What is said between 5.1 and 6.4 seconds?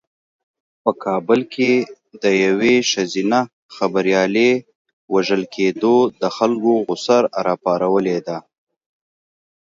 وژل کېدو د